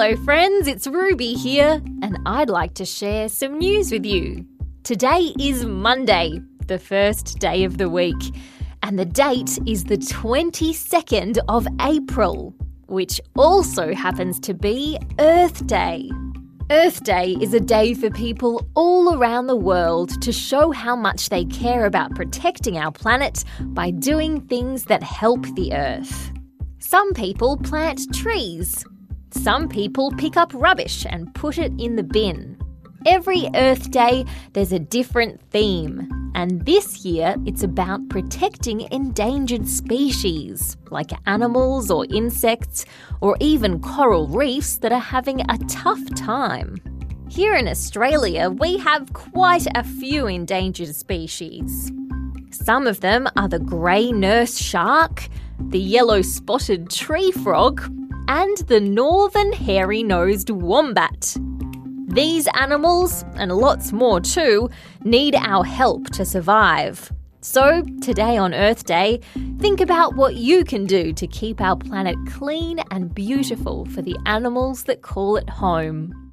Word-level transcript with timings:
Hello, 0.00 0.14
friends, 0.14 0.68
it's 0.68 0.86
Ruby 0.86 1.34
here, 1.34 1.82
and 2.02 2.20
I'd 2.24 2.48
like 2.48 2.74
to 2.74 2.84
share 2.84 3.28
some 3.28 3.58
news 3.58 3.90
with 3.90 4.06
you. 4.06 4.46
Today 4.84 5.32
is 5.40 5.64
Monday, 5.64 6.40
the 6.68 6.78
first 6.78 7.40
day 7.40 7.64
of 7.64 7.78
the 7.78 7.90
week, 7.90 8.14
and 8.84 8.96
the 8.96 9.04
date 9.04 9.58
is 9.66 9.82
the 9.82 9.96
22nd 9.96 11.38
of 11.48 11.66
April, 11.80 12.54
which 12.86 13.20
also 13.34 13.92
happens 13.92 14.38
to 14.38 14.54
be 14.54 15.00
Earth 15.18 15.66
Day. 15.66 16.08
Earth 16.70 17.02
Day 17.02 17.36
is 17.40 17.52
a 17.52 17.58
day 17.58 17.92
for 17.92 18.08
people 18.08 18.68
all 18.76 19.16
around 19.16 19.48
the 19.48 19.56
world 19.56 20.22
to 20.22 20.30
show 20.30 20.70
how 20.70 20.94
much 20.94 21.28
they 21.28 21.44
care 21.46 21.86
about 21.86 22.14
protecting 22.14 22.78
our 22.78 22.92
planet 22.92 23.42
by 23.62 23.90
doing 23.90 24.42
things 24.42 24.84
that 24.84 25.02
help 25.02 25.42
the 25.56 25.72
Earth. 25.74 26.30
Some 26.78 27.14
people 27.14 27.56
plant 27.56 28.14
trees. 28.14 28.84
Some 29.30 29.68
people 29.68 30.10
pick 30.12 30.36
up 30.36 30.52
rubbish 30.54 31.06
and 31.08 31.34
put 31.34 31.58
it 31.58 31.72
in 31.78 31.96
the 31.96 32.02
bin. 32.02 32.58
Every 33.06 33.48
Earth 33.54 33.90
Day, 33.90 34.24
there's 34.54 34.72
a 34.72 34.78
different 34.78 35.40
theme. 35.50 36.08
And 36.34 36.64
this 36.64 37.04
year, 37.04 37.36
it's 37.46 37.62
about 37.62 38.08
protecting 38.08 38.92
endangered 38.92 39.68
species, 39.68 40.76
like 40.90 41.10
animals 41.26 41.90
or 41.90 42.06
insects, 42.10 42.86
or 43.20 43.36
even 43.40 43.80
coral 43.80 44.28
reefs 44.28 44.78
that 44.78 44.92
are 44.92 44.98
having 44.98 45.40
a 45.42 45.58
tough 45.68 46.02
time. 46.14 46.76
Here 47.28 47.54
in 47.54 47.68
Australia, 47.68 48.50
we 48.50 48.78
have 48.78 49.12
quite 49.12 49.66
a 49.74 49.84
few 49.84 50.26
endangered 50.26 50.94
species. 50.94 51.92
Some 52.50 52.86
of 52.86 53.00
them 53.00 53.28
are 53.36 53.48
the 53.48 53.58
grey 53.58 54.10
nurse 54.10 54.58
shark, 54.58 55.28
the 55.58 55.78
yellow 55.78 56.22
spotted 56.22 56.88
tree 56.90 57.30
frog, 57.30 57.82
and 58.28 58.58
the 58.68 58.80
northern 58.80 59.52
hairy 59.52 60.02
nosed 60.02 60.50
wombat. 60.50 61.36
These 62.08 62.46
animals, 62.54 63.24
and 63.34 63.52
lots 63.52 63.92
more 63.92 64.20
too, 64.20 64.70
need 65.02 65.34
our 65.34 65.64
help 65.64 66.10
to 66.10 66.24
survive. 66.24 67.10
So, 67.40 67.82
today 68.02 68.36
on 68.36 68.52
Earth 68.52 68.84
Day, 68.84 69.20
think 69.58 69.80
about 69.80 70.16
what 70.16 70.34
you 70.34 70.64
can 70.64 70.86
do 70.86 71.12
to 71.12 71.26
keep 71.26 71.60
our 71.60 71.76
planet 71.76 72.16
clean 72.28 72.80
and 72.90 73.14
beautiful 73.14 73.84
for 73.86 74.02
the 74.02 74.16
animals 74.26 74.84
that 74.84 75.02
call 75.02 75.36
it 75.36 75.48
home. 75.48 76.32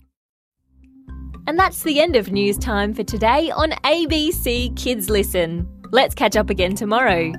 And 1.48 1.60
that's 1.60 1.84
the 1.84 2.00
end 2.00 2.16
of 2.16 2.32
news 2.32 2.58
time 2.58 2.94
for 2.94 3.04
today 3.04 3.52
on 3.52 3.72
ABC 3.84 4.76
Kids 4.76 5.10
Listen. 5.10 5.70
Let's 5.92 6.16
catch 6.16 6.36
up 6.36 6.50
again 6.50 6.76
tomorrow. 6.76 7.32